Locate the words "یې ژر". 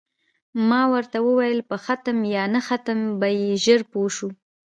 3.39-3.81